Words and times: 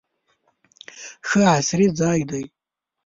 ښه 1.27 1.41
عصري 1.55 1.87
ځای 1.99 2.19
دی. 2.29 2.43